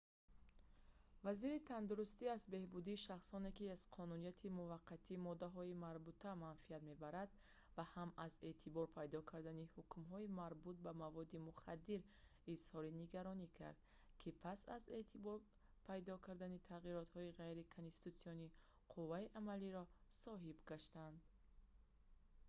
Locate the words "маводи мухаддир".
11.03-12.01